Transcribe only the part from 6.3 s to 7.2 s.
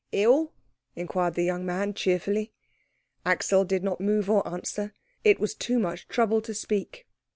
to speak.